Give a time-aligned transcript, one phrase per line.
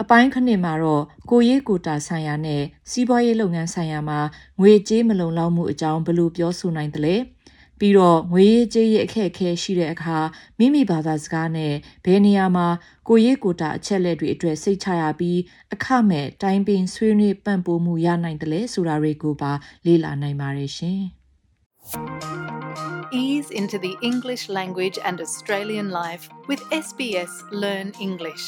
[0.00, 4.20] အပိုင်းခဏမှာတော့ကိုရေးကိုတာဆိုင်ရာနဲ့စီးပွားရေးလုပ်ငန်းဆိုင်ရာမှာ
[4.60, 7.16] ငွေကြေးမလုံလောက်မှုအကြောင်းဘယ်လိုပြောဆိုနိုင်သလဲ
[7.78, 10.18] ပြီးတော့ငွေရေးကြေးရေးအခက်အခဲရှိတဲ့အခါ
[10.58, 12.66] မိမိဘာသာစကားနဲ့ဘယ်နေရာမှာ
[13.08, 15.40] ကိုရေးကိုတာအချက်လက်တွေအတွက်စိတ်ချရပြီး
[15.74, 19.52] အခမဲ့တိုင်းပင်ဆွေးနွေးပံ့ပိုးမှုရနိုင်တယ်လဲဆိုတာတွေကိုပါ
[19.86, 21.00] လေ့လာနိုင်ပါတယ်ရှင်
[23.22, 27.32] Ease into the English language and Australian life with SBS
[27.62, 28.44] Learn English.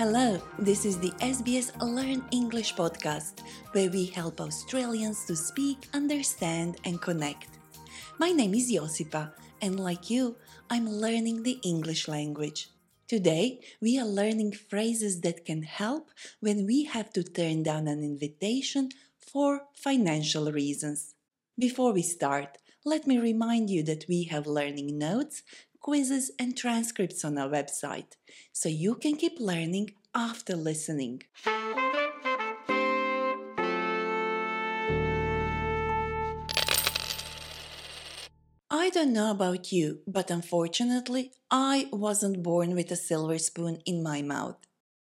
[0.00, 6.78] Hello, this is the SBS Learn English podcast, where we help Australians to speak, understand,
[6.86, 7.58] and connect.
[8.16, 10.36] My name is Josipa, and like you,
[10.70, 12.70] I'm learning the English language.
[13.08, 16.08] Today, we are learning phrases that can help
[16.40, 21.14] when we have to turn down an invitation for financial reasons.
[21.58, 25.42] Before we start, let me remind you that we have learning notes
[25.80, 28.12] quizzes, and transcripts on our website,
[28.52, 31.22] so you can keep learning after listening.
[38.72, 44.02] I don't know about you, but unfortunately, I wasn't born with a silver spoon in
[44.02, 44.58] my mouth.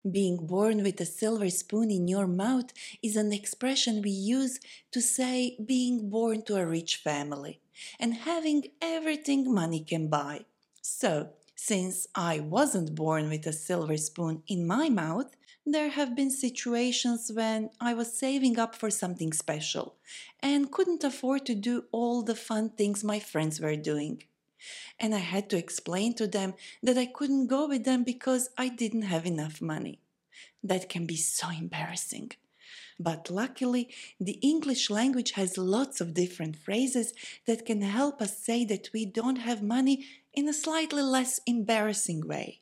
[0.08, 4.58] Being born with a silver spoon in your mouth is an expression we use
[4.90, 7.60] to say being born to a rich family
[8.00, 10.44] and having everything money can buy.
[10.82, 16.30] So, since I wasn't born with a silver spoon in my mouth, there have been
[16.30, 19.94] situations when I was saving up for something special
[20.40, 24.24] and couldn't afford to do all the fun things my friends were doing.
[24.98, 28.68] And I had to explain to them that I couldn't go with them because I
[28.68, 30.00] didn't have enough money.
[30.64, 32.32] That can be so embarrassing.
[32.98, 33.88] But luckily,
[34.20, 37.12] the English language has lots of different phrases
[37.46, 42.26] that can help us say that we don't have money in a slightly less embarrassing
[42.26, 42.60] way.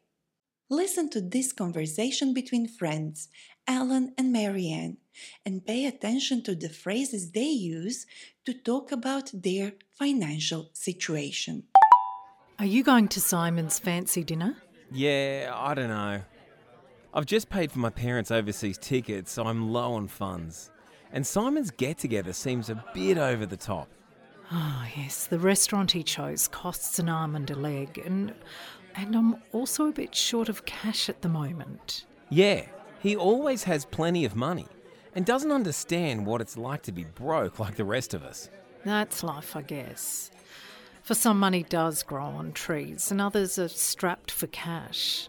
[0.68, 3.28] Listen to this conversation between friends,
[3.66, 4.98] Alan and Marianne,
[5.44, 8.06] and pay attention to the phrases they use
[8.46, 11.64] to talk about their financial situation.
[12.60, 14.56] Are you going to Simon's fancy dinner?
[14.92, 16.22] Yeah, I don't know.
[17.12, 20.70] I've just paid for my parents' overseas tickets, so I'm low on funds.
[21.12, 23.88] And Simon's get together seems a bit over the top.
[24.52, 28.32] Oh, yes, the restaurant he chose costs an arm and a leg, and,
[28.94, 32.04] and I'm also a bit short of cash at the moment.
[32.28, 32.66] Yeah,
[33.00, 34.66] he always has plenty of money
[35.14, 38.50] and doesn't understand what it's like to be broke like the rest of us.
[38.84, 40.30] That's life, I guess.
[41.02, 45.28] For some, money does grow on trees, and others are strapped for cash.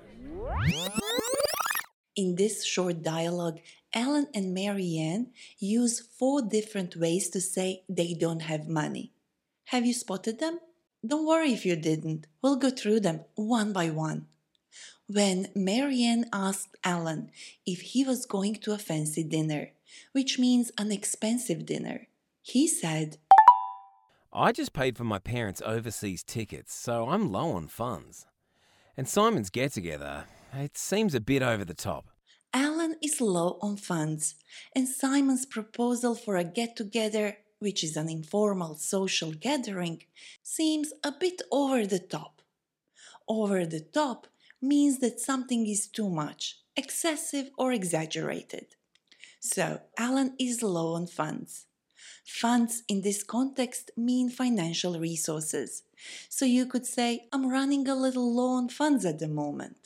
[2.16, 3.60] In this short dialogue,
[3.94, 9.14] Alan and Marianne use four different ways to say they don't have money.
[9.66, 10.60] Have you spotted them?
[11.06, 12.28] Don't worry if you didn't.
[12.42, 14.28] We'll go through them one by one.
[15.08, 17.32] When Marianne asked Alan
[17.66, 19.72] if he was going to a fancy dinner,
[20.12, 22.08] which means an expensive dinner,
[22.42, 23.18] he said,
[24.34, 28.26] I just paid for my parents' overseas tickets, so I'm low on funds.
[28.96, 32.08] And Simon's get together, it seems a bit over the top.
[32.54, 34.36] Alan is low on funds,
[34.76, 40.04] and Simon's proposal for a get together, which is an informal social gathering,
[40.44, 42.42] seems a bit over the top.
[43.28, 44.28] Over the top
[44.62, 48.76] means that something is too much, excessive, or exaggerated.
[49.40, 51.66] So, Alan is low on funds.
[52.26, 55.84] Funds in this context mean financial resources.
[56.30, 59.81] So you could say, I'm running a little low on funds at the moment.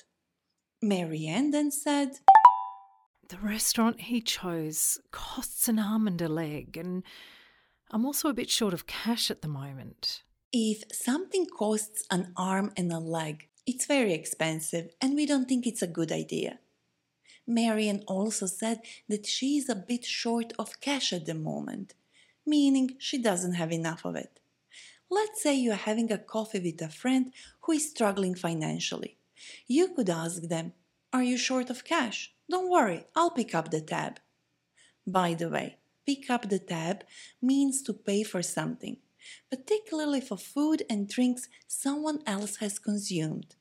[0.85, 2.19] Marianne then said,
[3.29, 7.01] The restaurant he chose costs an arm and a leg, and
[7.89, 10.21] I'm also a bit short of cash at the moment.
[10.53, 15.65] If something costs an arm and a leg, it's very expensive and we don't think
[15.65, 16.59] it's a good idea.
[17.47, 21.95] Marianne also said that she is a bit short of cash at the moment,
[22.45, 24.39] meaning she doesn't have enough of it.
[25.09, 29.17] Let's say you are having a coffee with a friend who is struggling financially.
[29.67, 30.73] You could ask them,
[31.13, 32.33] Are you short of cash?
[32.49, 34.19] Don't worry, I'll pick up the tab.
[35.07, 37.03] By the way, pick up the tab
[37.41, 38.97] means to pay for something,
[39.49, 43.55] particularly for food and drinks someone else has consumed.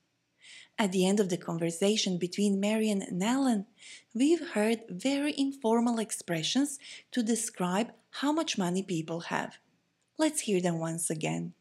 [0.79, 3.67] At the end of the conversation between Marianne and Alan,
[4.13, 6.79] we've heard very informal expressions
[7.13, 9.59] to describe how much money people have.
[10.19, 11.55] Let's hear them once again.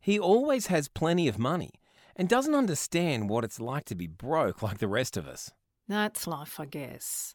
[0.00, 1.72] He always has plenty of money
[2.16, 5.50] and doesn't understand what it's like to be broke like the rest of us.
[5.86, 7.34] That's life, I guess.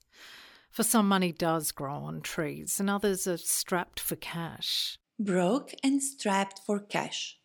[0.71, 4.97] For some, money does grow on trees, and others are strapped for cash.
[5.19, 7.37] Broke and strapped for cash.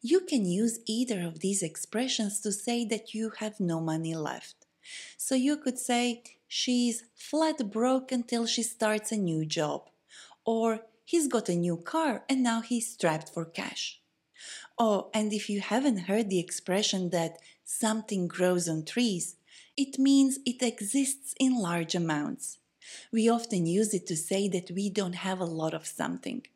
[0.00, 4.66] You can use either of these expressions to say that you have no money left.
[5.16, 9.88] So you could say, she's flat broke until she starts a new job.
[10.44, 14.00] Or he's got a new car and now he's strapped for cash.
[14.78, 19.36] Oh, and if you haven't heard the expression that something grows on trees,
[19.76, 22.58] it means it exists in large amounts.
[23.12, 26.46] We often use it to say that we don't have a lot of something.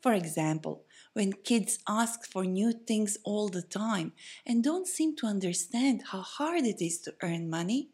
[0.00, 4.12] For example, when kids ask for new things all the time
[4.46, 7.90] and don't seem to understand how hard it is to earn money,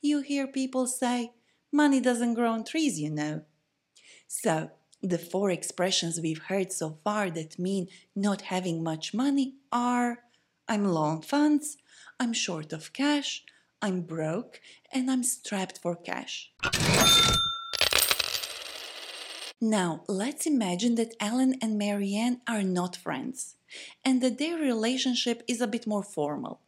[0.00, 1.32] you hear people say,
[1.72, 3.42] Money doesn't grow on trees, you know.
[4.28, 4.70] So,
[5.08, 10.18] the four expressions we've heard so far that mean not having much money are
[10.68, 11.76] I'm low on funds,
[12.18, 13.44] I'm short of cash,
[13.80, 14.60] I'm broke,
[14.90, 16.52] and I'm strapped for cash.
[19.60, 23.56] Now, let's imagine that Alan and Marianne are not friends
[24.04, 26.60] and that their relationship is a bit more formal.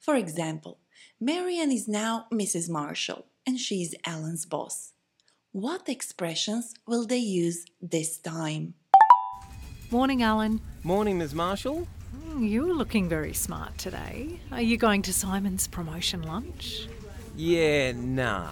[0.00, 0.80] For example,
[1.20, 2.68] Marianne is now Mrs.
[2.68, 4.94] Marshall and she is Alan's boss.
[5.54, 8.74] What expressions will they use this time?
[9.88, 10.60] Morning, Alan.
[10.82, 11.32] Morning, Ms.
[11.32, 11.86] Marshall.
[12.26, 14.40] Mm, You're looking very smart today.
[14.50, 16.88] Are you going to Simon's promotion lunch?
[17.36, 18.50] Yeah, nah.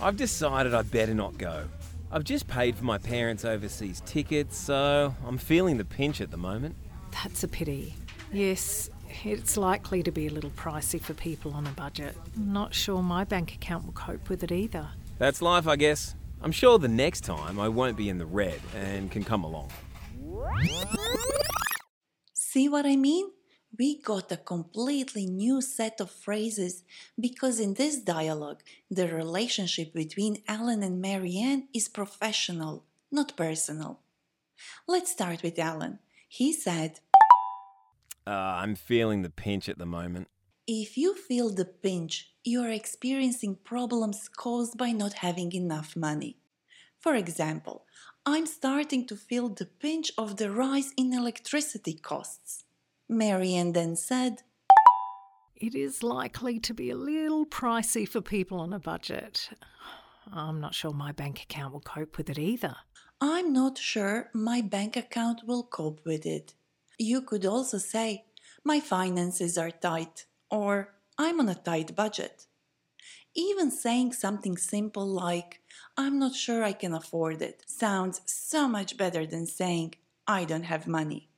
[0.00, 1.64] I've decided I'd better not go.
[2.10, 6.38] I've just paid for my parents' overseas tickets, so I'm feeling the pinch at the
[6.38, 6.76] moment.
[7.10, 7.94] That's a pity.
[8.32, 8.88] Yes,
[9.22, 12.16] it's likely to be a little pricey for people on a budget.
[12.38, 14.88] Not sure my bank account will cope with it either.
[15.18, 16.14] That's life, I guess.
[16.44, 19.70] I'm sure the next time I won't be in the red and can come along.
[22.34, 23.30] See what I mean?
[23.78, 26.82] We got a completely new set of phrases
[27.18, 28.60] because in this dialogue,
[28.90, 34.00] the relationship between Alan and Marianne is professional, not personal.
[34.88, 36.00] Let's start with Alan.
[36.28, 36.98] He said,
[38.26, 40.28] Uh, I'm feeling the pinch at the moment.
[40.68, 46.38] If you feel the pinch, you are experiencing problems caused by not having enough money.
[47.00, 47.84] For example,
[48.24, 52.64] I'm starting to feel the pinch of the rise in electricity costs.
[53.08, 54.44] Marianne then said,
[55.56, 59.50] It is likely to be a little pricey for people on a budget.
[60.32, 62.76] I'm not sure my bank account will cope with it either.
[63.20, 66.54] I'm not sure my bank account will cope with it.
[66.98, 68.26] You could also say,
[68.64, 72.46] My finances are tight, or I'm on a tight budget.
[73.34, 75.60] Even saying something simple like,
[75.96, 79.94] I'm not sure I can afford it, sounds so much better than saying,
[80.26, 81.30] I don't have money.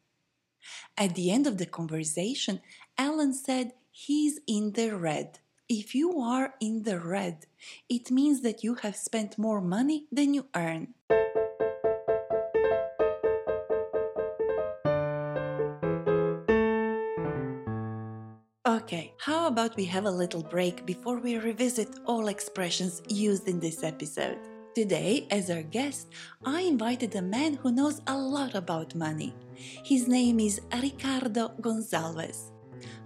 [0.98, 2.60] At the end of the conversation,
[2.98, 5.38] Alan said he's in the red.
[5.68, 7.46] If you are in the red,
[7.88, 10.94] it means that you have spent more money than you earn.
[18.84, 23.58] Okay, how about we have a little break before we revisit all expressions used in
[23.58, 24.36] this episode?
[24.74, 26.08] Today, as our guest,
[26.44, 29.34] I invited a man who knows a lot about money.
[29.56, 32.52] His name is Ricardo Gonzalez.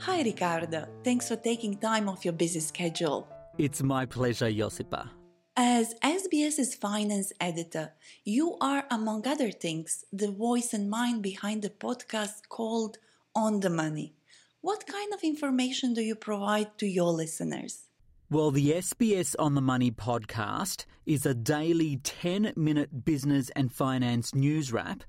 [0.00, 0.88] Hi, Ricardo.
[1.04, 3.28] Thanks for taking time off your busy schedule.
[3.56, 5.08] It's my pleasure, Josipa.
[5.56, 7.92] As SBS's finance editor,
[8.24, 12.98] you are, among other things, the voice and mind behind the podcast called
[13.36, 14.17] On the Money.
[14.60, 17.84] What kind of information do you provide to your listeners?
[18.28, 24.34] Well, the SBS On the Money podcast is a daily 10 minute business and finance
[24.34, 25.04] news wrap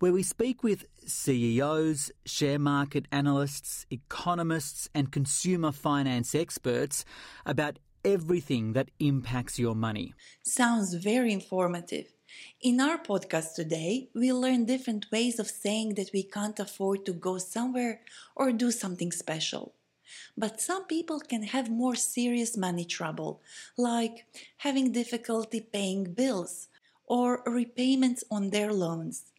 [0.00, 7.06] where we speak with CEOs, share market analysts, economists, and consumer finance experts
[7.46, 10.12] about everything that impacts your money.
[10.44, 12.04] Sounds very informative.
[12.60, 17.12] In our podcast today, we'll learn different ways of saying that we can't afford to
[17.12, 18.02] go somewhere
[18.36, 19.74] or do something special.
[20.36, 23.40] But some people can have more serious money trouble,
[23.78, 24.26] like
[24.58, 26.68] having difficulty paying bills
[27.06, 29.32] or repayments on their loans.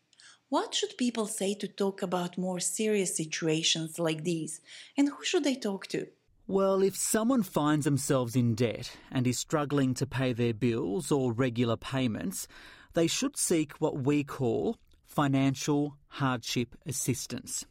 [0.50, 4.60] What should people say to talk about more serious situations like these,
[4.98, 6.07] and who should they talk to?
[6.48, 11.31] Well, if someone finds themselves in debt and is struggling to pay their bills or
[11.31, 12.48] regular payments,
[12.93, 17.65] they should seek what we call financial hardship assistance.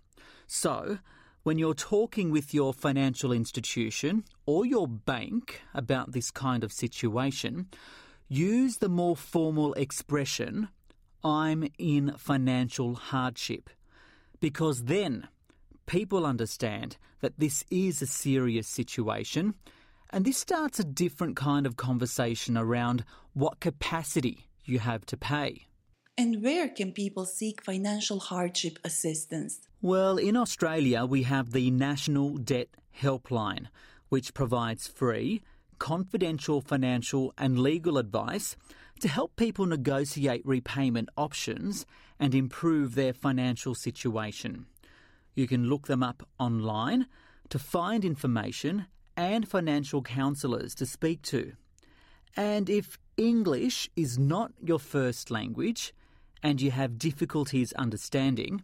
[0.46, 0.98] So,
[1.42, 7.68] when you're talking with your financial institution or your bank about this kind of situation,
[8.28, 10.68] use the more formal expression,
[11.24, 13.70] I'm in financial hardship,
[14.38, 15.28] because then
[15.86, 19.54] people understand that this is a serious situation
[20.10, 25.66] and this starts a different kind of conversation around what capacity you have to pay.
[26.16, 29.60] And where can people seek financial hardship assistance?
[29.80, 32.68] Well, in Australia, we have the National Debt
[33.00, 33.68] Helpline,
[34.10, 35.40] which provides free,
[35.78, 38.56] confidential financial and legal advice
[39.00, 41.86] to help people negotiate repayment options
[42.18, 44.66] and improve their financial situation.
[45.34, 47.06] You can look them up online
[47.48, 48.86] to find information
[49.16, 51.52] and financial counsellors to speak to.
[52.36, 55.92] And if English is not your first language
[56.42, 58.62] and you have difficulties understanding,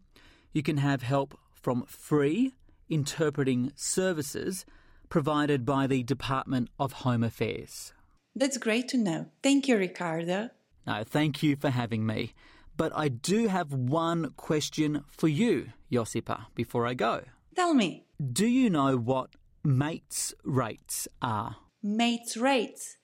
[0.55, 2.55] you can have help from free
[2.89, 4.65] interpreting services
[5.11, 7.93] provided by the Department of Home Affairs.
[8.35, 9.27] That's great to know.
[9.43, 10.49] Thank you, Ricardo.
[10.87, 12.33] No, thank you for having me.
[12.79, 17.25] But I do have one question for you, Josipa, before I go.
[17.55, 19.31] Tell me, Do you know what
[19.63, 21.57] mates rates are?
[21.83, 22.97] mates rates.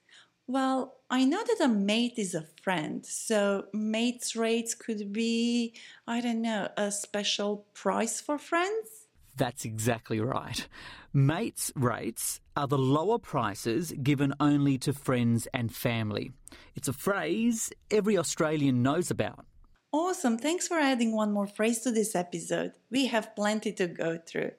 [0.52, 5.75] Well, I know that a mate is a friend, so mates rates could be,
[6.06, 9.06] I don't know, a special price for friends?
[9.35, 10.68] That's exactly right.
[11.11, 16.32] Mates rates are the lower prices given only to friends and family.
[16.75, 19.47] It's a phrase every Australian knows about.
[19.90, 22.73] Awesome, thanks for adding one more phrase to this episode.
[22.90, 24.50] We have plenty to go through.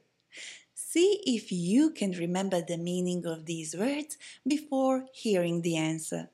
[0.94, 4.16] See if you can remember the meaning of these words
[4.48, 6.30] before hearing the answer.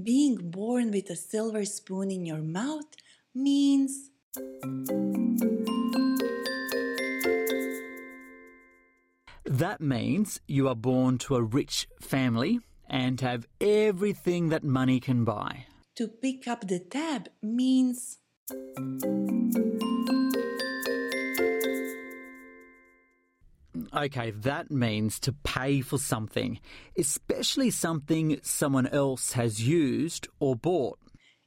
[0.00, 2.86] Being born with a silver spoon in your mouth
[3.34, 4.10] means
[9.44, 15.24] That means you are born to a rich family and have everything that money can
[15.24, 15.66] buy.
[15.96, 18.18] to pick up the tab means
[23.92, 26.60] Okay, that means to pay for something,
[26.96, 30.98] especially something someone else has used or bought.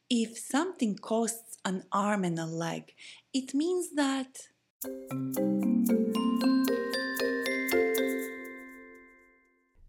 [0.10, 2.94] if something costs an arm and a leg,
[3.34, 4.50] it means that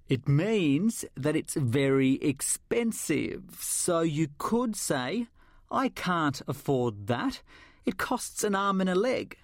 [0.09, 3.43] It means that it's very expensive.
[3.59, 5.27] So you could say,
[5.71, 7.43] I can't afford that.
[7.85, 9.37] It costs an arm and a leg.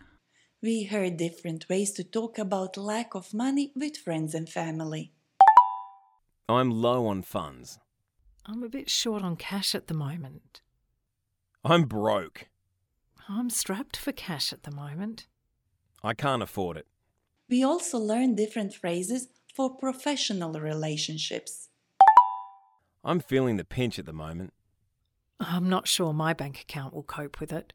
[0.63, 5.13] We heard different ways to talk about lack of money with friends and family.
[6.49, 7.79] I'm low on funds.
[8.45, 10.61] I'm a bit short on cash at the moment.
[11.65, 12.49] I'm broke.
[13.29, 15.27] I'm strapped for cash at the moment.
[16.03, 16.87] I can't afford it.
[17.49, 21.69] We also learned different phrases for professional relationships.
[23.03, 24.53] I'm feeling the pinch at the moment.
[25.39, 27.73] I'm not sure my bank account will cope with it.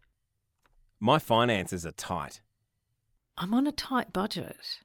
[1.00, 2.42] My finances are tight.
[3.38, 4.80] I'm on a tight budget.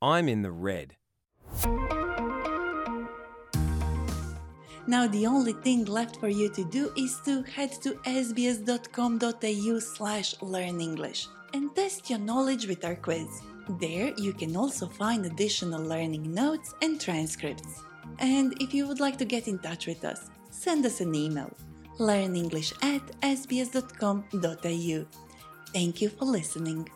[0.00, 0.94] I'm in the red.
[4.86, 10.34] Now the only thing left for you to do is to head to sbs.com.au slash
[10.36, 13.42] learnenglish and test your knowledge with our quiz.
[13.80, 17.82] There you can also find additional learning notes and transcripts.
[18.18, 21.50] And if you would like to get in touch with us, send us an email
[21.98, 25.06] learnenglish at sbs.com.au.
[25.72, 26.88] Thank you for listening.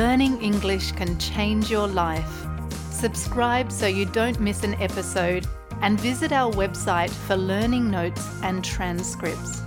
[0.00, 2.46] Learning English can change your life.
[2.90, 5.46] Subscribe so you don't miss an episode
[5.82, 9.60] and visit our website for learning notes and transcripts.